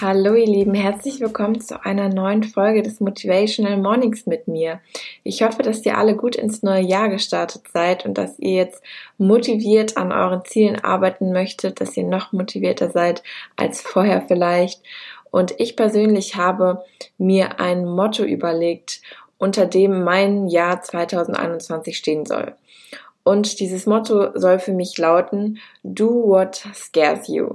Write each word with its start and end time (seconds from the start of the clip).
Hallo 0.00 0.34
ihr 0.34 0.46
Lieben, 0.46 0.74
herzlich 0.74 1.18
willkommen 1.18 1.60
zu 1.60 1.84
einer 1.84 2.08
neuen 2.08 2.44
Folge 2.44 2.82
des 2.82 3.00
Motivational 3.00 3.78
Mornings 3.78 4.26
mit 4.26 4.46
mir. 4.46 4.80
Ich 5.24 5.42
hoffe, 5.42 5.64
dass 5.64 5.84
ihr 5.84 5.98
alle 5.98 6.14
gut 6.14 6.36
ins 6.36 6.62
neue 6.62 6.82
Jahr 6.82 7.08
gestartet 7.08 7.62
seid 7.72 8.04
und 8.04 8.16
dass 8.16 8.38
ihr 8.38 8.54
jetzt 8.54 8.80
motiviert 9.16 9.96
an 9.96 10.12
euren 10.12 10.44
Zielen 10.44 10.78
arbeiten 10.84 11.32
möchtet, 11.32 11.80
dass 11.80 11.96
ihr 11.96 12.04
noch 12.04 12.32
motivierter 12.32 12.90
seid 12.90 13.24
als 13.56 13.80
vorher 13.80 14.22
vielleicht. 14.22 14.82
Und 15.32 15.54
ich 15.58 15.74
persönlich 15.74 16.36
habe 16.36 16.84
mir 17.16 17.58
ein 17.58 17.84
Motto 17.84 18.22
überlegt, 18.22 19.00
unter 19.36 19.66
dem 19.66 20.04
mein 20.04 20.46
Jahr 20.46 20.80
2021 20.80 21.96
stehen 21.96 22.24
soll. 22.24 22.54
Und 23.24 23.58
dieses 23.58 23.86
Motto 23.86 24.38
soll 24.38 24.60
für 24.60 24.72
mich 24.72 24.96
lauten, 24.96 25.58
do 25.82 26.08
what 26.08 26.64
scares 26.72 27.26
you. 27.26 27.48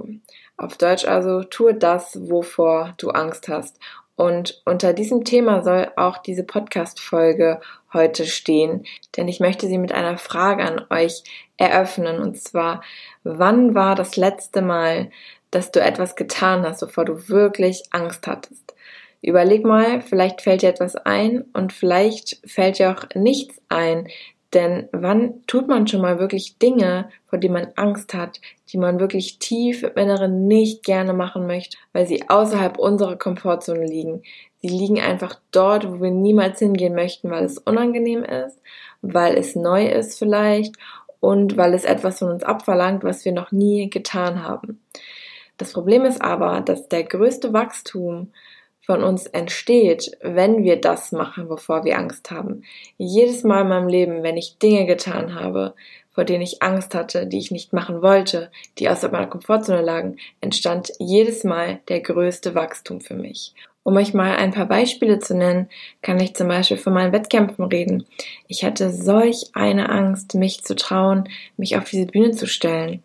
Auf 0.56 0.76
Deutsch 0.76 1.04
also, 1.04 1.42
tue 1.42 1.74
das, 1.74 2.18
wovor 2.28 2.94
du 2.98 3.10
Angst 3.10 3.48
hast. 3.48 3.78
Und 4.16 4.62
unter 4.64 4.92
diesem 4.92 5.24
Thema 5.24 5.62
soll 5.62 5.90
auch 5.96 6.18
diese 6.18 6.44
Podcast-Folge 6.44 7.60
heute 7.92 8.26
stehen, 8.26 8.84
denn 9.16 9.26
ich 9.26 9.40
möchte 9.40 9.66
sie 9.66 9.78
mit 9.78 9.92
einer 9.92 10.18
Frage 10.18 10.64
an 10.64 10.86
euch 10.90 11.24
eröffnen. 11.56 12.20
Und 12.20 12.40
zwar, 12.40 12.82
wann 13.24 13.74
war 13.74 13.96
das 13.96 14.16
letzte 14.16 14.62
Mal, 14.62 15.10
dass 15.50 15.72
du 15.72 15.80
etwas 15.80 16.14
getan 16.14 16.64
hast, 16.64 16.82
wovor 16.82 17.04
du 17.04 17.28
wirklich 17.28 17.84
Angst 17.90 18.26
hattest? 18.26 18.74
Überleg 19.20 19.64
mal, 19.64 20.02
vielleicht 20.02 20.42
fällt 20.42 20.62
dir 20.62 20.68
etwas 20.68 20.96
ein 20.96 21.46
und 21.54 21.72
vielleicht 21.72 22.40
fällt 22.46 22.78
dir 22.78 22.90
auch 22.90 23.06
nichts 23.14 23.60
ein, 23.70 24.08
denn 24.54 24.88
wann 24.92 25.44
tut 25.46 25.68
man 25.68 25.86
schon 25.86 26.00
mal 26.00 26.18
wirklich 26.18 26.58
Dinge, 26.58 27.08
vor 27.26 27.38
denen 27.38 27.54
man 27.54 27.68
Angst 27.74 28.14
hat, 28.14 28.40
die 28.70 28.78
man 28.78 29.00
wirklich 29.00 29.38
tief 29.38 29.82
im 29.82 29.96
Inneren 29.96 30.46
nicht 30.46 30.84
gerne 30.84 31.12
machen 31.12 31.46
möchte, 31.46 31.76
weil 31.92 32.06
sie 32.06 32.28
außerhalb 32.28 32.78
unserer 32.78 33.16
Komfortzone 33.16 33.84
liegen? 33.84 34.22
Sie 34.62 34.68
liegen 34.68 35.00
einfach 35.00 35.40
dort, 35.50 35.90
wo 35.90 36.00
wir 36.00 36.10
niemals 36.10 36.60
hingehen 36.60 36.94
möchten, 36.94 37.30
weil 37.30 37.44
es 37.44 37.58
unangenehm 37.58 38.22
ist, 38.22 38.60
weil 39.02 39.36
es 39.36 39.56
neu 39.56 39.86
ist 39.86 40.18
vielleicht 40.18 40.76
und 41.20 41.56
weil 41.56 41.74
es 41.74 41.84
etwas 41.84 42.20
von 42.20 42.30
uns 42.30 42.42
abverlangt, 42.42 43.04
was 43.04 43.24
wir 43.24 43.32
noch 43.32 43.52
nie 43.52 43.90
getan 43.90 44.42
haben. 44.42 44.80
Das 45.56 45.72
Problem 45.72 46.04
ist 46.04 46.22
aber, 46.22 46.60
dass 46.60 46.88
der 46.88 47.04
größte 47.04 47.52
Wachstum 47.52 48.32
von 48.86 49.02
uns 49.02 49.26
entsteht, 49.26 50.16
wenn 50.20 50.62
wir 50.62 50.80
das 50.80 51.12
machen, 51.12 51.48
wovor 51.48 51.84
wir 51.84 51.98
Angst 51.98 52.30
haben. 52.30 52.62
Jedes 52.98 53.44
Mal 53.44 53.62
in 53.62 53.68
meinem 53.68 53.88
Leben, 53.88 54.22
wenn 54.22 54.36
ich 54.36 54.58
Dinge 54.58 54.86
getan 54.86 55.34
habe, 55.34 55.74
vor 56.10 56.24
denen 56.24 56.42
ich 56.42 56.62
Angst 56.62 56.94
hatte, 56.94 57.26
die 57.26 57.38
ich 57.38 57.50
nicht 57.50 57.72
machen 57.72 58.02
wollte, 58.02 58.50
die 58.78 58.88
außerhalb 58.88 59.12
meiner 59.12 59.26
Komfortzone 59.26 59.82
lagen, 59.82 60.16
entstand 60.40 60.92
jedes 60.98 61.44
Mal 61.44 61.80
der 61.88 62.00
größte 62.00 62.54
Wachstum 62.54 63.00
für 63.00 63.14
mich. 63.14 63.54
Um 63.82 63.96
euch 63.96 64.14
mal 64.14 64.36
ein 64.36 64.52
paar 64.52 64.66
Beispiele 64.66 65.18
zu 65.18 65.36
nennen, 65.36 65.68
kann 66.00 66.18
ich 66.18 66.34
zum 66.34 66.48
Beispiel 66.48 66.78
von 66.78 66.94
meinen 66.94 67.12
Wettkämpfen 67.12 67.66
reden. 67.66 68.06
Ich 68.48 68.64
hatte 68.64 68.90
solch 68.90 69.50
eine 69.52 69.90
Angst, 69.90 70.34
mich 70.34 70.62
zu 70.64 70.74
trauen, 70.74 71.28
mich 71.58 71.76
auf 71.76 71.84
diese 71.90 72.06
Bühne 72.06 72.30
zu 72.30 72.46
stellen. 72.46 73.02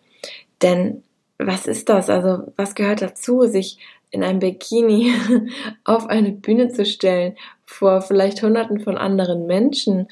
Denn 0.62 1.04
was 1.38 1.66
ist 1.66 1.90
das? 1.90 2.10
Also 2.10 2.54
was 2.56 2.76
gehört 2.76 3.02
dazu, 3.02 3.46
sich 3.46 3.78
in 4.12 4.24
einem 4.24 4.40
Bikini 4.40 5.14
auf 5.84 6.08
eine 6.08 6.32
Bühne 6.32 6.70
zu 6.70 6.86
stellen 6.86 7.36
vor 7.66 8.02
vielleicht 8.02 8.42
hunderten 8.42 8.80
von 8.80 8.98
anderen 8.98 9.46
Menschen 9.46 10.08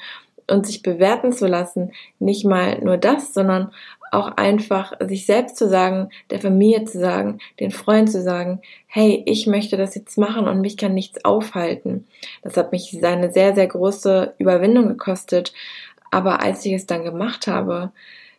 und 0.50 0.66
sich 0.66 0.82
bewerten 0.82 1.32
zu 1.32 1.46
lassen, 1.46 1.92
nicht 2.18 2.44
mal 2.44 2.78
nur 2.80 2.96
das, 2.96 3.34
sondern 3.34 3.72
auch 4.10 4.28
einfach 4.36 4.92
sich 5.00 5.26
selbst 5.26 5.56
zu 5.56 5.68
sagen, 5.68 6.08
der 6.30 6.40
Familie 6.40 6.84
zu 6.84 6.98
sagen, 6.98 7.40
den 7.60 7.70
Freunden 7.70 8.08
zu 8.10 8.22
sagen, 8.22 8.60
hey, 8.86 9.22
ich 9.26 9.46
möchte 9.46 9.76
das 9.76 9.94
jetzt 9.94 10.16
machen 10.16 10.48
und 10.48 10.60
mich 10.60 10.76
kann 10.76 10.94
nichts 10.94 11.24
aufhalten. 11.24 12.06
Das 12.42 12.56
hat 12.56 12.72
mich 12.72 12.98
eine 13.04 13.32
sehr, 13.32 13.54
sehr 13.54 13.66
große 13.66 14.34
Überwindung 14.38 14.88
gekostet. 14.88 15.52
Aber 16.10 16.40
als 16.40 16.64
ich 16.64 16.72
es 16.72 16.86
dann 16.86 17.04
gemacht 17.04 17.46
habe, 17.46 17.92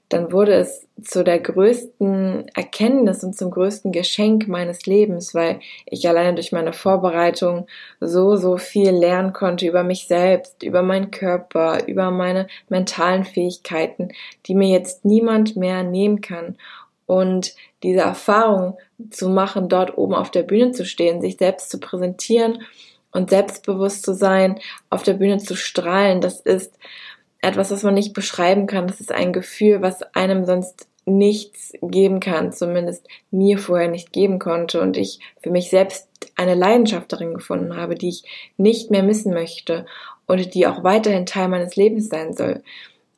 dann 0.09 0.31
wurde 0.31 0.55
es 0.55 0.87
zu 1.01 1.23
der 1.23 1.39
größten 1.39 2.49
Erkenntnis 2.55 3.23
und 3.23 3.37
zum 3.37 3.51
größten 3.51 3.91
Geschenk 3.91 4.47
meines 4.47 4.87
Lebens, 4.87 5.35
weil 5.35 5.59
ich 5.85 6.09
alleine 6.09 6.33
durch 6.33 6.51
meine 6.51 6.73
Vorbereitung 6.73 7.67
so, 7.99 8.35
so 8.35 8.57
viel 8.57 8.89
lernen 8.89 9.33
konnte 9.33 9.67
über 9.67 9.83
mich 9.83 10.07
selbst, 10.07 10.63
über 10.63 10.81
meinen 10.81 11.11
Körper, 11.11 11.87
über 11.87 12.09
meine 12.09 12.47
mentalen 12.69 13.23
Fähigkeiten, 13.23 14.09
die 14.47 14.55
mir 14.55 14.69
jetzt 14.69 15.05
niemand 15.05 15.55
mehr 15.55 15.83
nehmen 15.83 16.21
kann. 16.21 16.57
Und 17.05 17.53
diese 17.83 18.01
Erfahrung 18.01 18.77
zu 19.11 19.29
machen, 19.29 19.69
dort 19.69 19.97
oben 19.97 20.15
auf 20.15 20.31
der 20.31 20.43
Bühne 20.43 20.71
zu 20.71 20.85
stehen, 20.85 21.21
sich 21.21 21.37
selbst 21.37 21.69
zu 21.69 21.79
präsentieren 21.79 22.63
und 23.11 23.29
selbstbewusst 23.29 24.03
zu 24.03 24.13
sein, 24.13 24.59
auf 24.89 25.03
der 25.03 25.13
Bühne 25.13 25.37
zu 25.37 25.55
strahlen, 25.55 26.21
das 26.21 26.39
ist 26.41 26.77
etwas, 27.41 27.71
was 27.71 27.83
man 27.83 27.93
nicht 27.93 28.13
beschreiben 28.13 28.67
kann. 28.67 28.87
Das 28.87 28.99
ist 28.99 29.11
ein 29.11 29.33
Gefühl, 29.33 29.81
was 29.81 30.03
einem 30.13 30.45
sonst 30.45 30.87
nichts 31.05 31.73
geben 31.81 32.19
kann, 32.19 32.51
zumindest 32.51 33.07
mir 33.31 33.57
vorher 33.57 33.89
nicht 33.89 34.13
geben 34.13 34.39
konnte 34.39 34.81
und 34.81 34.97
ich 34.97 35.19
für 35.41 35.49
mich 35.49 35.69
selbst 35.69 36.07
eine 36.35 36.55
Leidenschaft 36.55 37.11
darin 37.11 37.33
gefunden 37.33 37.75
habe, 37.75 37.95
die 37.95 38.09
ich 38.09 38.23
nicht 38.57 38.91
mehr 38.91 39.03
missen 39.03 39.33
möchte 39.33 39.85
und 40.27 40.53
die 40.53 40.67
auch 40.67 40.83
weiterhin 40.83 41.25
Teil 41.25 41.47
meines 41.47 41.75
Lebens 41.75 42.09
sein 42.09 42.33
soll. 42.33 42.61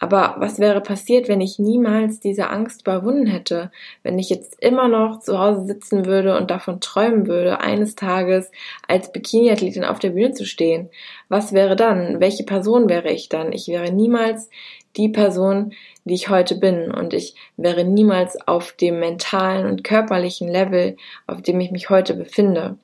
Aber 0.04 0.34
was 0.40 0.58
wäre 0.58 0.82
passiert, 0.82 1.28
wenn 1.28 1.42
ich 1.42 1.60
niemals 1.60 2.20
diese 2.20 2.50
Angst 2.50 2.82
überwunden 2.82 3.28
hätte? 3.28 3.70
Wenn 4.02 4.18
ich 4.18 4.32
jetzt 4.32 4.60
immer 4.60 4.88
noch 4.88 5.20
zu 5.20 5.38
Hause 5.38 5.68
sitzen 5.68 6.08
würde 6.08 6.36
und 6.36 6.50
davon 6.50 6.82
träumen 6.82 7.28
würde, 7.28 7.60
eines 7.60 7.94
Tages 7.94 8.52
als 8.88 9.12
Bikini-Athletin 9.12 9.84
auf 9.84 10.00
der 10.00 10.10
Bühne 10.10 10.32
zu 10.32 10.44
stehen? 10.44 10.90
Was 11.30 11.54
wäre 11.54 11.76
dann? 11.76 12.20
Welche 12.20 12.44
Person 12.44 12.90
wäre 12.90 13.12
ich 13.12 13.30
dann? 13.30 13.54
Ich 13.54 13.68
wäre 13.68 13.92
niemals 13.92 14.50
die 14.98 15.08
Person, 15.08 15.74
die 16.04 16.16
ich 16.16 16.30
heute 16.30 16.56
bin 16.56 16.90
und 16.92 17.14
ich 17.14 17.36
wäre 17.56 17.84
niemals 17.84 18.36
auf 18.48 18.72
dem 18.72 19.00
mentalen 19.00 19.68
und 19.68 19.84
körperlichen 19.84 20.48
Level, 20.48 20.98
auf 21.28 21.44
dem 21.44 21.60
ich 21.60 21.70
mich 21.70 21.92
heute 21.92 22.16
befinde. 22.16 22.76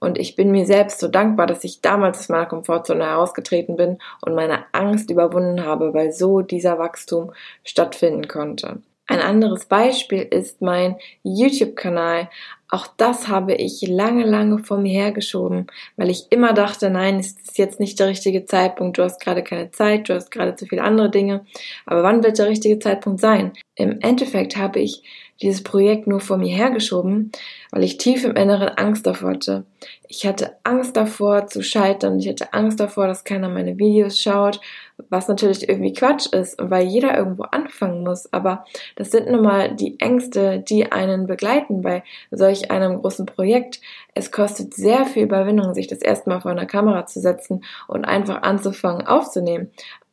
Und 0.00 0.18
ich 0.18 0.34
bin 0.34 0.50
mir 0.50 0.66
selbst 0.66 0.98
so 0.98 1.08
dankbar, 1.08 1.46
dass 1.46 1.62
ich 1.62 1.82
damals 1.82 2.18
aus 2.18 2.28
meiner 2.30 2.46
Komfortzone 2.46 3.04
herausgetreten 3.04 3.76
bin 3.76 3.98
und 4.22 4.34
meine 4.34 4.64
Angst 4.72 5.10
überwunden 5.10 5.64
habe, 5.64 5.94
weil 5.94 6.10
so 6.12 6.40
dieser 6.40 6.78
Wachstum 6.78 7.32
stattfinden 7.64 8.26
konnte. 8.26 8.80
Ein 9.06 9.20
anderes 9.20 9.64
Beispiel 9.64 10.22
ist 10.22 10.62
mein 10.62 10.96
YouTube-Kanal. 11.24 12.30
Auch 12.68 12.86
das 12.96 13.26
habe 13.26 13.54
ich 13.54 13.82
lange, 13.82 14.24
lange 14.24 14.60
vor 14.60 14.78
mir 14.78 14.92
hergeschoben, 14.92 15.66
weil 15.96 16.10
ich 16.10 16.30
immer 16.30 16.52
dachte, 16.52 16.88
nein, 16.90 17.18
es 17.18 17.32
ist 17.32 17.58
jetzt 17.58 17.80
nicht 17.80 17.98
der 17.98 18.06
richtige 18.06 18.44
Zeitpunkt, 18.44 18.98
du 18.98 19.02
hast 19.02 19.20
gerade 19.20 19.42
keine 19.42 19.72
Zeit, 19.72 20.08
du 20.08 20.14
hast 20.14 20.30
gerade 20.30 20.54
zu 20.54 20.64
viele 20.66 20.84
andere 20.84 21.10
Dinge. 21.10 21.44
Aber 21.86 22.04
wann 22.04 22.22
wird 22.22 22.38
der 22.38 22.46
richtige 22.46 22.78
Zeitpunkt 22.78 23.20
sein? 23.20 23.52
Im 23.80 23.98
Endeffekt 24.02 24.58
habe 24.58 24.78
ich 24.78 25.02
dieses 25.40 25.62
Projekt 25.62 26.06
nur 26.06 26.20
vor 26.20 26.36
mir 26.36 26.54
hergeschoben, 26.54 27.32
weil 27.70 27.82
ich 27.82 27.96
tief 27.96 28.24
im 28.24 28.36
Inneren 28.36 28.68
Angst 28.68 29.06
davor 29.06 29.30
hatte. 29.30 29.64
Ich 30.06 30.26
hatte 30.26 30.56
Angst 30.64 30.98
davor 30.98 31.46
zu 31.46 31.62
scheitern, 31.62 32.18
ich 32.18 32.28
hatte 32.28 32.52
Angst 32.52 32.78
davor, 32.78 33.06
dass 33.06 33.24
keiner 33.24 33.48
meine 33.48 33.78
Videos 33.78 34.18
schaut, 34.18 34.60
was 35.08 35.28
natürlich 35.28 35.66
irgendwie 35.66 35.94
Quatsch 35.94 36.26
ist, 36.26 36.56
weil 36.60 36.86
jeder 36.86 37.16
irgendwo 37.16 37.44
anfangen 37.44 38.04
muss, 38.04 38.30
aber 38.34 38.66
das 38.96 39.12
sind 39.12 39.30
nun 39.30 39.42
mal 39.42 39.74
die 39.74 39.98
Ängste, 39.98 40.58
die 40.58 40.92
einen 40.92 41.26
begleiten 41.26 41.80
bei 41.80 42.02
solch 42.30 42.70
einem 42.70 43.00
großen 43.00 43.24
Projekt. 43.24 43.80
Es 44.14 44.30
kostet 44.30 44.74
sehr 44.74 45.06
viel 45.06 45.22
Überwindung, 45.22 45.72
sich 45.72 45.86
das 45.86 46.02
erste 46.02 46.28
Mal 46.28 46.42
vor 46.42 46.50
einer 46.50 46.66
Kamera 46.66 47.06
zu 47.06 47.18
setzen 47.18 47.64
und 47.88 48.04
einfach 48.04 48.42
anzufangen 48.42 49.06
aufzunehmen 49.06 49.70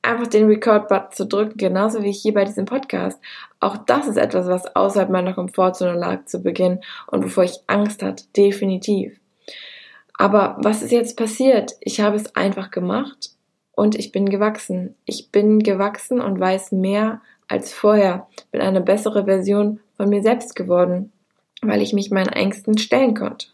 einfach 0.07 0.27
den 0.27 0.47
Record-Button 0.47 1.11
zu 1.11 1.25
drücken, 1.25 1.57
genauso 1.57 2.01
wie 2.01 2.11
hier 2.11 2.33
bei 2.33 2.45
diesem 2.45 2.65
Podcast. 2.65 3.19
Auch 3.59 3.77
das 3.77 4.07
ist 4.07 4.17
etwas, 4.17 4.47
was 4.47 4.75
außerhalb 4.75 5.09
meiner 5.09 5.33
Komfortzone 5.33 5.97
lag 5.97 6.25
zu 6.25 6.41
Beginn 6.41 6.81
und 7.07 7.23
wovor 7.23 7.43
ich 7.43 7.59
Angst 7.67 8.03
hatte, 8.03 8.25
definitiv. 8.35 9.19
Aber 10.17 10.57
was 10.59 10.81
ist 10.81 10.91
jetzt 10.91 11.17
passiert? 11.17 11.73
Ich 11.79 12.01
habe 12.01 12.15
es 12.15 12.35
einfach 12.35 12.71
gemacht 12.71 13.31
und 13.73 13.95
ich 13.95 14.11
bin 14.11 14.29
gewachsen. 14.29 14.95
Ich 15.05 15.31
bin 15.31 15.59
gewachsen 15.59 16.19
und 16.21 16.39
weiß 16.39 16.71
mehr 16.71 17.21
als 17.47 17.73
vorher, 17.73 18.27
bin 18.51 18.61
eine 18.61 18.81
bessere 18.81 19.25
Version 19.25 19.79
von 19.95 20.09
mir 20.09 20.21
selbst 20.21 20.55
geworden, 20.55 21.11
weil 21.61 21.81
ich 21.81 21.93
mich 21.93 22.11
meinen 22.11 22.29
Ängsten 22.29 22.77
stellen 22.77 23.13
konnte. 23.13 23.47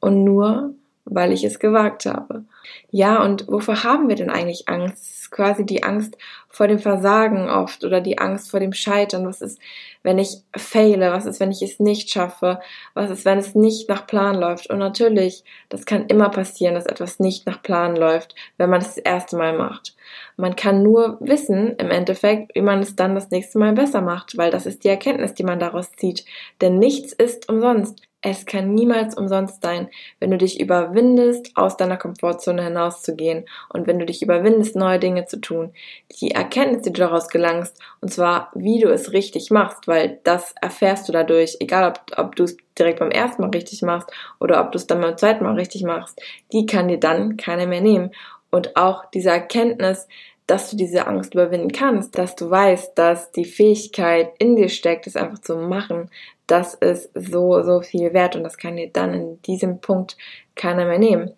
Und 0.00 0.24
nur, 0.24 0.74
weil 1.04 1.32
ich 1.32 1.44
es 1.44 1.58
gewagt 1.58 2.06
habe. 2.06 2.44
Ja, 2.90 3.22
und 3.22 3.48
wovor 3.48 3.82
haben 3.82 4.08
wir 4.08 4.16
denn 4.16 4.30
eigentlich 4.30 4.68
Angst? 4.68 5.30
Quasi 5.30 5.64
die 5.64 5.82
Angst 5.82 6.16
vor 6.48 6.68
dem 6.68 6.78
Versagen 6.78 7.48
oft 7.48 7.84
oder 7.84 8.00
die 8.00 8.18
Angst 8.18 8.50
vor 8.50 8.60
dem 8.60 8.74
Scheitern. 8.74 9.26
Was 9.26 9.40
ist, 9.40 9.58
wenn 10.02 10.18
ich 10.18 10.42
fehle? 10.54 11.10
Was 11.10 11.24
ist, 11.24 11.40
wenn 11.40 11.50
ich 11.50 11.62
es 11.62 11.80
nicht 11.80 12.10
schaffe? 12.10 12.60
Was 12.94 13.10
ist, 13.10 13.24
wenn 13.24 13.38
es 13.38 13.54
nicht 13.54 13.88
nach 13.88 14.06
Plan 14.06 14.36
läuft? 14.36 14.68
Und 14.68 14.78
natürlich, 14.78 15.44
das 15.70 15.86
kann 15.86 16.06
immer 16.06 16.28
passieren, 16.28 16.74
dass 16.74 16.86
etwas 16.86 17.18
nicht 17.18 17.46
nach 17.46 17.62
Plan 17.62 17.96
läuft, 17.96 18.34
wenn 18.58 18.70
man 18.70 18.82
es 18.82 18.94
das 18.94 18.98
erste 18.98 19.36
Mal 19.36 19.56
macht. 19.56 19.96
Man 20.36 20.54
kann 20.54 20.82
nur 20.82 21.16
wissen, 21.20 21.76
im 21.76 21.90
Endeffekt, 21.90 22.54
wie 22.54 22.62
man 22.62 22.80
es 22.80 22.94
dann 22.94 23.14
das 23.14 23.30
nächste 23.30 23.58
Mal 23.58 23.72
besser 23.72 24.02
macht, 24.02 24.36
weil 24.36 24.50
das 24.50 24.66
ist 24.66 24.84
die 24.84 24.88
Erkenntnis, 24.88 25.34
die 25.34 25.44
man 25.44 25.58
daraus 25.58 25.90
zieht. 25.92 26.24
Denn 26.60 26.78
nichts 26.78 27.12
ist 27.12 27.48
umsonst. 27.48 28.02
Es 28.24 28.46
kann 28.46 28.72
niemals 28.72 29.16
umsonst 29.16 29.62
sein, 29.62 29.88
wenn 30.20 30.30
du 30.30 30.38
dich 30.38 30.60
überwindest, 30.60 31.50
aus 31.56 31.76
deiner 31.76 31.96
Komfortzone 31.96 32.62
hinauszugehen 32.62 33.46
und 33.68 33.88
wenn 33.88 33.98
du 33.98 34.06
dich 34.06 34.22
überwindest, 34.22 34.76
neue 34.76 35.00
Dinge 35.00 35.26
zu 35.26 35.40
tun. 35.40 35.72
Die 36.20 36.30
Erkenntnis, 36.30 36.82
die 36.82 36.92
du 36.92 37.00
daraus 37.00 37.28
gelangst, 37.28 37.76
und 38.00 38.12
zwar, 38.12 38.52
wie 38.54 38.78
du 38.78 38.92
es 38.92 39.12
richtig 39.12 39.50
machst, 39.50 39.88
weil 39.88 40.20
das 40.22 40.54
erfährst 40.62 41.08
du 41.08 41.12
dadurch, 41.12 41.56
egal 41.58 41.90
ob, 41.90 42.16
ob 42.16 42.36
du 42.36 42.44
es 42.44 42.56
direkt 42.78 43.00
beim 43.00 43.10
ersten 43.10 43.42
Mal 43.42 43.50
richtig 43.50 43.82
machst 43.82 44.08
oder 44.38 44.60
ob 44.60 44.70
du 44.70 44.78
es 44.78 44.86
dann 44.86 45.00
beim 45.00 45.18
zweiten 45.18 45.42
Mal 45.42 45.54
richtig 45.54 45.82
machst, 45.82 46.22
die 46.52 46.64
kann 46.64 46.86
dir 46.86 47.00
dann 47.00 47.36
keiner 47.36 47.66
mehr 47.66 47.80
nehmen. 47.80 48.12
Und 48.52 48.76
auch 48.76 49.06
diese 49.06 49.30
Erkenntnis, 49.30 50.06
dass 50.46 50.70
du 50.70 50.76
diese 50.76 51.06
Angst 51.06 51.34
überwinden 51.34 51.72
kannst, 51.72 52.18
dass 52.18 52.36
du 52.36 52.50
weißt, 52.50 52.98
dass 52.98 53.30
die 53.32 53.44
Fähigkeit 53.44 54.32
in 54.38 54.56
dir 54.56 54.68
steckt, 54.68 55.06
es 55.06 55.16
einfach 55.16 55.38
zu 55.40 55.56
machen, 55.56 56.10
das 56.46 56.74
ist 56.74 57.10
so, 57.14 57.62
so 57.62 57.80
viel 57.80 58.12
wert 58.12 58.36
und 58.36 58.42
das 58.42 58.58
kann 58.58 58.76
dir 58.76 58.90
dann 58.92 59.14
in 59.14 59.42
diesem 59.42 59.80
Punkt 59.80 60.16
keiner 60.54 60.84
mehr 60.84 60.98
nehmen. 60.98 61.32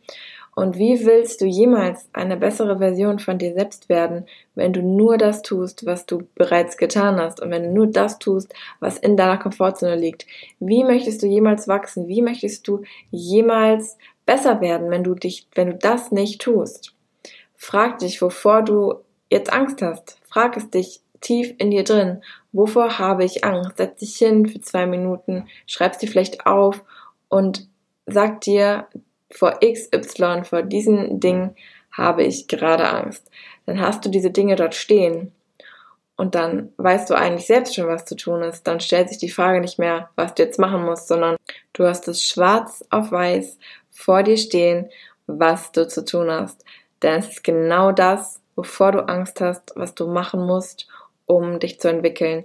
Und 0.56 0.78
wie 0.78 1.04
willst 1.04 1.40
du 1.40 1.46
jemals 1.46 2.08
eine 2.12 2.36
bessere 2.36 2.78
Version 2.78 3.18
von 3.18 3.38
dir 3.38 3.54
selbst 3.54 3.88
werden, 3.88 4.26
wenn 4.54 4.72
du 4.72 4.82
nur 4.82 5.18
das 5.18 5.42
tust, 5.42 5.84
was 5.84 6.06
du 6.06 6.28
bereits 6.36 6.76
getan 6.76 7.16
hast 7.16 7.40
und 7.40 7.50
wenn 7.50 7.64
du 7.64 7.72
nur 7.72 7.86
das 7.88 8.20
tust, 8.20 8.54
was 8.78 8.98
in 8.98 9.16
deiner 9.16 9.38
Komfortzone 9.38 9.96
liegt? 9.96 10.26
Wie 10.60 10.84
möchtest 10.84 11.22
du 11.22 11.26
jemals 11.26 11.66
wachsen? 11.66 12.06
Wie 12.06 12.22
möchtest 12.22 12.68
du 12.68 12.82
jemals 13.10 13.98
besser 14.26 14.60
werden, 14.60 14.90
wenn 14.90 15.02
du 15.02 15.14
dich, 15.14 15.48
wenn 15.54 15.72
du 15.72 15.76
das 15.76 16.12
nicht 16.12 16.40
tust? 16.40 16.94
Frag 17.64 18.00
dich, 18.00 18.20
wovor 18.20 18.60
du 18.60 18.96
jetzt 19.30 19.50
Angst 19.50 19.80
hast. 19.80 20.18
Frag 20.28 20.54
es 20.58 20.68
dich 20.68 21.00
tief 21.22 21.54
in 21.56 21.70
dir 21.70 21.82
drin. 21.82 22.22
Wovor 22.52 22.98
habe 22.98 23.24
ich 23.24 23.42
Angst? 23.42 23.78
Setz 23.78 24.00
dich 24.00 24.16
hin 24.16 24.46
für 24.46 24.60
zwei 24.60 24.84
Minuten, 24.84 25.48
schreibst 25.66 26.02
dir 26.02 26.08
vielleicht 26.08 26.44
auf 26.46 26.84
und 27.30 27.66
sag 28.04 28.42
dir, 28.42 28.86
vor 29.32 29.60
XY, 29.60 30.44
vor 30.44 30.60
diesen 30.60 31.20
Dingen 31.20 31.56
habe 31.90 32.22
ich 32.22 32.48
gerade 32.48 32.86
Angst. 32.86 33.30
Dann 33.64 33.80
hast 33.80 34.04
du 34.04 34.10
diese 34.10 34.30
Dinge 34.30 34.56
dort 34.56 34.74
stehen. 34.74 35.32
Und 36.16 36.34
dann 36.34 36.70
weißt 36.76 37.08
du 37.08 37.14
eigentlich 37.14 37.46
selbst 37.46 37.74
schon, 37.74 37.88
was 37.88 38.04
zu 38.04 38.14
tun 38.14 38.42
ist. 38.42 38.64
Dann 38.64 38.80
stellt 38.80 39.08
sich 39.08 39.16
die 39.16 39.30
Frage 39.30 39.62
nicht 39.62 39.78
mehr, 39.78 40.10
was 40.16 40.34
du 40.34 40.42
jetzt 40.42 40.58
machen 40.58 40.84
musst, 40.84 41.08
sondern 41.08 41.36
du 41.72 41.86
hast 41.86 42.08
es 42.08 42.22
schwarz 42.22 42.84
auf 42.90 43.10
weiß 43.10 43.58
vor 43.90 44.22
dir 44.22 44.36
stehen, 44.36 44.90
was 45.26 45.72
du 45.72 45.88
zu 45.88 46.04
tun 46.04 46.30
hast. 46.30 46.62
Denn 47.04 47.18
es 47.18 47.28
ist 47.28 47.44
genau 47.44 47.92
das, 47.92 48.40
wovor 48.56 48.92
du 48.92 49.06
Angst 49.06 49.42
hast, 49.42 49.72
was 49.76 49.94
du 49.94 50.06
machen 50.06 50.46
musst, 50.46 50.88
um 51.26 51.60
dich 51.60 51.78
zu 51.78 51.88
entwickeln, 51.88 52.44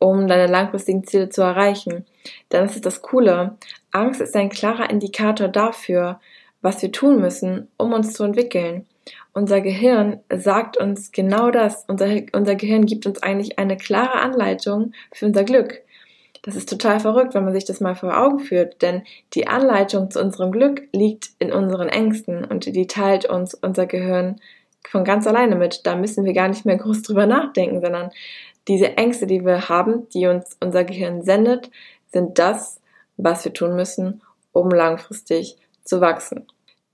um 0.00 0.26
deine 0.26 0.48
langfristigen 0.48 1.04
Ziele 1.04 1.28
zu 1.28 1.42
erreichen. 1.42 2.04
Denn 2.50 2.64
es 2.64 2.74
ist 2.74 2.86
das 2.86 3.02
Coole. 3.02 3.56
Angst 3.92 4.20
ist 4.20 4.34
ein 4.34 4.48
klarer 4.48 4.90
Indikator 4.90 5.46
dafür, 5.46 6.18
was 6.60 6.82
wir 6.82 6.90
tun 6.90 7.20
müssen, 7.20 7.68
um 7.76 7.92
uns 7.92 8.12
zu 8.12 8.24
entwickeln. 8.24 8.84
Unser 9.32 9.60
Gehirn 9.60 10.18
sagt 10.28 10.76
uns 10.76 11.12
genau 11.12 11.52
das. 11.52 11.84
Unser, 11.86 12.08
unser 12.32 12.56
Gehirn 12.56 12.86
gibt 12.86 13.06
uns 13.06 13.22
eigentlich 13.22 13.60
eine 13.60 13.76
klare 13.76 14.18
Anleitung 14.18 14.92
für 15.12 15.26
unser 15.26 15.44
Glück. 15.44 15.82
Das 16.42 16.56
ist 16.56 16.68
total 16.68 17.00
verrückt, 17.00 17.34
wenn 17.34 17.44
man 17.44 17.52
sich 17.52 17.66
das 17.66 17.80
mal 17.80 17.94
vor 17.94 18.16
Augen 18.16 18.38
führt, 18.38 18.80
denn 18.80 19.02
die 19.34 19.46
Anleitung 19.46 20.10
zu 20.10 20.20
unserem 20.20 20.52
Glück 20.52 20.88
liegt 20.92 21.30
in 21.38 21.52
unseren 21.52 21.88
Ängsten 21.88 22.44
und 22.44 22.64
die 22.64 22.86
teilt 22.86 23.26
uns 23.26 23.54
unser 23.54 23.86
Gehirn 23.86 24.40
von 24.88 25.04
ganz 25.04 25.26
alleine 25.26 25.56
mit. 25.56 25.86
Da 25.86 25.96
müssen 25.96 26.24
wir 26.24 26.32
gar 26.32 26.48
nicht 26.48 26.64
mehr 26.64 26.78
groß 26.78 27.02
drüber 27.02 27.26
nachdenken, 27.26 27.80
sondern 27.82 28.10
diese 28.68 28.96
Ängste, 28.96 29.26
die 29.26 29.44
wir 29.44 29.68
haben, 29.68 30.08
die 30.10 30.26
uns 30.26 30.56
unser 30.60 30.84
Gehirn 30.84 31.22
sendet, 31.22 31.70
sind 32.12 32.38
das, 32.38 32.80
was 33.16 33.44
wir 33.44 33.52
tun 33.52 33.76
müssen, 33.76 34.22
um 34.52 34.70
langfristig 34.70 35.58
zu 35.84 36.00
wachsen. 36.00 36.46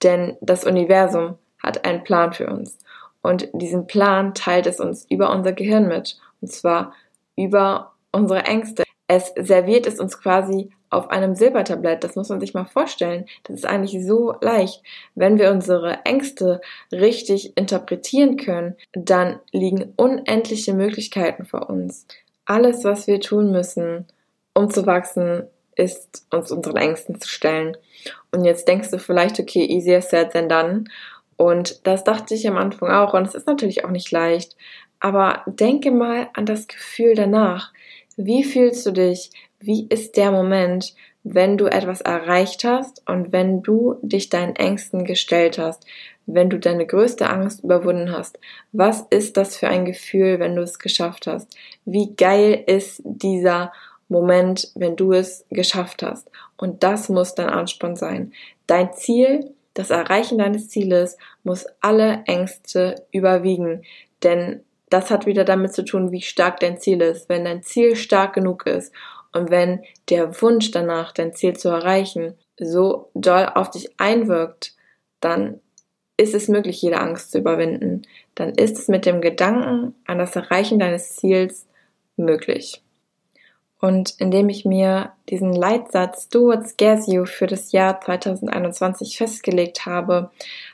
Denn 0.02 0.37
das 0.40 0.64
Universum 0.64 1.38
hat 1.62 1.84
einen 1.84 2.02
Plan 2.02 2.32
für 2.32 2.48
uns. 2.48 2.78
Und 3.22 3.48
diesen 3.52 3.87
Plan 3.87 4.34
teilt 4.34 4.66
es 4.66 4.81
uns 4.81 5.06
über 5.08 5.31
unser 5.31 5.52
Gehirn 5.52 5.88
mit. 5.88 6.19
Und 6.40 6.52
zwar 6.52 6.93
über 7.37 7.93
unsere 8.12 8.44
Ängste. 8.44 8.86
Es 9.08 9.32
serviert 9.37 9.87
es 9.87 10.00
uns 10.00 10.20
quasi 10.20 10.70
auf 10.91 11.11
einem 11.11 11.35
Silbertablett. 11.35 12.03
Das 12.03 12.17
muss 12.17 12.29
man 12.29 12.41
sich 12.41 12.55
mal 12.55 12.64
vorstellen. 12.64 13.26
Das 13.44 13.56
ist 13.56 13.67
eigentlich 13.67 14.05
so 14.05 14.35
leicht. 14.41 14.82
Wenn 15.14 15.38
wir 15.38 15.50
unsere 15.50 16.05
Ängste 16.05 16.61
richtig 16.91 17.56
interpretieren 17.56 18.37
können, 18.37 18.76
dann 18.93 19.41
liegen 19.53 19.93
unendliche 19.97 20.75
Möglichkeiten 20.75 21.44
vor 21.44 21.69
uns. 21.70 22.06
Alles, 22.44 22.85
was 22.85 23.06
wir 23.06 23.20
tun 23.20 23.50
müssen, 23.50 24.06
um 24.55 24.70
zu 24.70 24.87
wachsen, 24.87 25.44
ist, 25.76 26.26
uns 26.31 26.50
unseren 26.50 26.76
Ängsten 26.76 27.20
zu 27.20 27.29
stellen. 27.29 27.76
Und 28.32 28.44
jetzt 28.44 28.67
denkst 28.67 28.91
du 28.91 28.99
vielleicht, 28.99 29.38
okay, 29.38 29.64
easier 29.64 30.00
said 30.00 30.32
than 30.32 30.49
done. 30.49 30.85
Und 31.37 31.87
das 31.87 32.05
dachte 32.05 32.35
ich 32.35 32.49
am 32.49 32.56
Anfang 32.56 32.91
auch. 32.91 33.14
Und 33.14 33.26
es 33.26 33.35
ist 33.35 33.47
natürlich 33.47 33.85
auch 33.85 33.91
nicht 33.91 34.11
leicht. 34.11 34.56
Aber 35.00 35.43
denke 35.47 35.91
mal 35.91 36.29
an 36.35 36.47
das 36.47 36.67
Gefühl 36.67 37.14
danach. 37.14 37.73
Wie 38.17 38.45
fühlst 38.45 38.87
du 38.87 38.93
dich? 38.93 39.31
Wie 39.61 39.87
ist 39.89 40.17
der 40.17 40.33
Moment, 40.33 40.95
wenn 41.23 41.59
du 41.59 41.67
etwas 41.67 42.01
erreicht 42.01 42.65
hast 42.65 43.03
und 43.07 43.33
wenn 43.33 43.63
du 43.63 43.96
dich 44.01 44.31
deinen 44.31 44.56
Ängsten 44.56 45.05
gestellt 45.05 45.58
hast, 45.58 45.85
wenn 46.25 46.49
du 46.49 46.58
deine 46.58 46.87
größte 46.87 47.29
Angst 47.29 47.63
überwunden 47.63 48.13
hast? 48.13 48.39
Was 48.73 49.03
ist 49.11 49.37
das 49.37 49.56
für 49.56 49.69
ein 49.69 49.85
Gefühl, 49.85 50.39
wenn 50.39 50.56
du 50.56 50.63
es 50.63 50.79
geschafft 50.79 51.27
hast? 51.27 51.55
Wie 51.85 52.15
geil 52.17 52.65
ist 52.67 53.03
dieser 53.05 53.73
Moment, 54.08 54.70
wenn 54.75 54.96
du 54.96 55.13
es 55.13 55.44
geschafft 55.51 56.03
hast? 56.03 56.31
Und 56.56 56.82
das 56.82 57.11
muss 57.11 57.35
dein 57.35 57.51
Ansporn 57.51 57.96
sein. 57.96 58.32
Dein 58.67 58.94
Ziel, 58.94 59.53
das 59.75 59.91
Erreichen 59.91 60.39
deines 60.39 60.70
Zieles 60.70 61.19
muss 61.44 61.67
alle 61.82 62.23
Ängste 62.25 63.05
überwiegen, 63.13 63.82
denn 64.23 64.63
das 64.88 65.10
hat 65.10 65.26
wieder 65.26 65.44
damit 65.44 65.72
zu 65.72 65.84
tun, 65.84 66.12
wie 66.12 66.22
stark 66.22 66.60
dein 66.60 66.78
Ziel 66.78 67.00
ist. 67.02 67.28
Wenn 67.28 67.44
dein 67.44 67.62
Ziel 67.62 67.96
stark 67.96 68.34
genug 68.34 68.66
ist 68.66 68.93
und 69.32 69.50
wenn 69.50 69.82
der 70.08 70.40
Wunsch 70.40 70.70
danach, 70.70 71.12
dein 71.12 71.34
Ziel 71.34 71.56
zu 71.56 71.69
erreichen, 71.69 72.34
so 72.58 73.10
doll 73.14 73.50
auf 73.55 73.70
dich 73.70 73.90
einwirkt, 73.98 74.74
dann 75.20 75.60
ist 76.16 76.34
es 76.34 76.48
möglich, 76.48 76.81
jede 76.81 77.00
Angst 77.00 77.32
zu 77.32 77.38
überwinden. 77.38 78.02
Dann 78.34 78.55
ist 78.55 78.78
es 78.78 78.88
mit 78.88 79.05
dem 79.05 79.20
Gedanken 79.20 79.94
an 80.06 80.19
das 80.19 80.36
Erreichen 80.36 80.78
deines 80.78 81.16
Ziels 81.16 81.66
möglich. 82.16 82.82
Und 83.81 84.15
indem 84.19 84.49
ich 84.49 84.65
mir 84.65 85.13
diesen 85.29 85.53
Leitsatz 85.53 86.29
Do 86.29 86.47
What 86.47 86.67
Scares 86.67 87.06
You 87.06 87.27
für 87.27 87.47
das 87.47 87.73
Jahr 87.73 88.01
2021 88.01 89.19
festgelegt 89.19 89.85
habe, 89.85 90.31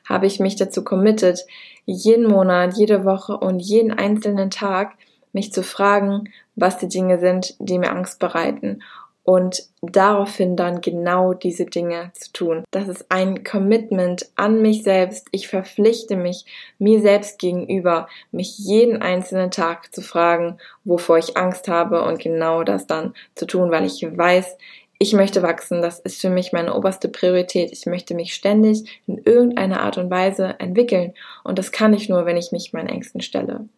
habe 0.08 0.26
ich 0.26 0.38
mich 0.38 0.56
dazu 0.56 0.84
committed, 0.84 1.44
jeden 1.84 2.28
Monat, 2.28 2.76
jede 2.76 3.04
Woche 3.04 3.36
und 3.36 3.60
jeden 3.60 3.92
einzelnen 3.92 4.50
Tag 4.50 4.94
mich 5.32 5.52
zu 5.52 5.62
fragen, 5.62 6.28
was 6.54 6.78
die 6.78 6.88
Dinge 6.88 7.18
sind, 7.18 7.56
die 7.58 7.78
mir 7.78 7.90
Angst 7.90 8.18
bereiten 8.20 8.80
und 9.24 9.62
daraufhin 9.82 10.56
dann 10.56 10.80
genau 10.80 11.32
diese 11.32 11.66
Dinge 11.66 12.10
zu 12.14 12.32
tun. 12.32 12.64
Das 12.70 12.88
ist 12.88 13.06
ein 13.08 13.44
Commitment 13.44 14.26
an 14.34 14.60
mich 14.62 14.82
selbst. 14.82 15.28
Ich 15.30 15.48
verpflichte 15.48 16.16
mich 16.16 16.44
mir 16.78 17.00
selbst 17.00 17.38
gegenüber, 17.38 18.08
mich 18.32 18.58
jeden 18.58 19.00
einzelnen 19.00 19.50
Tag 19.50 19.94
zu 19.94 20.02
fragen, 20.02 20.58
wovor 20.84 21.18
ich 21.18 21.36
Angst 21.36 21.68
habe 21.68 22.02
und 22.02 22.18
genau 22.18 22.64
das 22.64 22.86
dann 22.86 23.14
zu 23.34 23.46
tun, 23.46 23.70
weil 23.70 23.84
ich 23.84 24.02
weiß, 24.02 24.56
ich 24.98 25.12
möchte 25.14 25.42
wachsen, 25.42 25.82
das 25.82 25.98
ist 25.98 26.20
für 26.20 26.30
mich 26.30 26.52
meine 26.52 26.74
oberste 26.74 27.08
Priorität. 27.08 27.72
Ich 27.72 27.86
möchte 27.86 28.14
mich 28.14 28.34
ständig 28.34 29.00
in 29.08 29.18
irgendeiner 29.18 29.80
Art 29.80 29.98
und 29.98 30.10
Weise 30.10 30.54
entwickeln 30.58 31.14
und 31.42 31.58
das 31.58 31.72
kann 31.72 31.92
ich 31.92 32.08
nur, 32.08 32.24
wenn 32.24 32.36
ich 32.36 32.52
mich 32.52 32.72
meinen 32.72 32.88
Ängsten 32.88 33.20
stelle. 33.20 33.68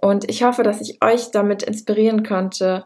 Und 0.00 0.28
ich 0.28 0.42
hoffe, 0.42 0.62
dass 0.62 0.80
ich 0.80 1.02
euch 1.02 1.30
damit 1.30 1.62
inspirieren 1.62 2.22
konnte, 2.22 2.84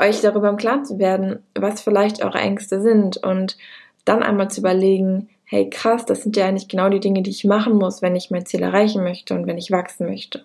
euch 0.00 0.20
darüber 0.20 0.48
im 0.48 0.56
Klaren 0.56 0.84
zu 0.84 0.98
werden, 0.98 1.44
was 1.54 1.82
vielleicht 1.82 2.24
eure 2.24 2.38
Ängste 2.38 2.80
sind 2.80 3.18
und 3.18 3.56
dann 4.04 4.22
einmal 4.22 4.50
zu 4.50 4.60
überlegen, 4.60 5.28
hey 5.44 5.68
krass, 5.68 6.04
das 6.06 6.22
sind 6.22 6.36
ja 6.36 6.46
eigentlich 6.46 6.68
genau 6.68 6.88
die 6.88 7.00
Dinge, 7.00 7.22
die 7.22 7.30
ich 7.30 7.44
machen 7.44 7.74
muss, 7.74 8.02
wenn 8.02 8.16
ich 8.16 8.30
mein 8.30 8.46
Ziel 8.46 8.62
erreichen 8.62 9.02
möchte 9.02 9.34
und 9.34 9.46
wenn 9.46 9.58
ich 9.58 9.70
wachsen 9.70 10.06
möchte. 10.06 10.44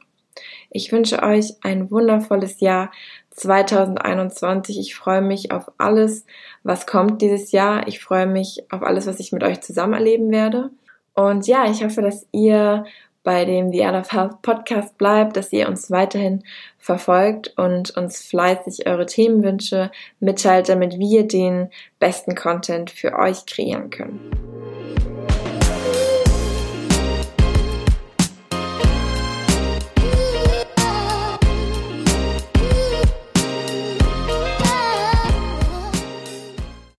Ich 0.70 0.92
wünsche 0.92 1.24
euch 1.24 1.54
ein 1.62 1.90
wundervolles 1.90 2.60
Jahr 2.60 2.92
2021. 3.32 4.80
Ich 4.80 4.96
freue 4.96 5.22
mich 5.22 5.52
auf 5.52 5.72
alles, 5.78 6.26
was 6.64 6.86
kommt 6.86 7.22
dieses 7.22 7.52
Jahr. 7.52 7.88
Ich 7.88 8.00
freue 8.00 8.28
mich 8.28 8.64
auf 8.72 8.84
alles, 8.84 9.08
was 9.08 9.20
ich 9.20 9.32
mit 9.32 9.44
euch 9.44 9.62
zusammen 9.62 9.94
erleben 9.94 10.32
werde. 10.32 10.72
Und 11.14 11.48
ja, 11.48 11.70
ich 11.70 11.84
hoffe, 11.84 12.02
dass 12.02 12.28
ihr 12.32 12.86
bei 13.26 13.44
dem 13.44 13.72
The 13.72 13.84
Art 13.84 14.06
of 14.06 14.14
Health 14.14 14.42
Podcast 14.42 14.98
bleibt, 14.98 15.36
dass 15.36 15.52
ihr 15.52 15.68
uns 15.68 15.92
weiterhin 15.92 16.44
verfolgt 16.78 17.54
und 17.58 17.98
uns 17.98 18.22
fleißig 18.22 18.88
eure 18.88 19.08
Themenwünsche 19.08 19.92
mitteilt, 20.22 20.70
damit 20.70 20.98
wir 21.00 21.28
den 21.28 21.70
besten 22.00 22.36
Content 22.36 22.92
für 22.92 23.18
euch 23.18 23.46
kreieren 23.48 23.90
können. 23.90 24.55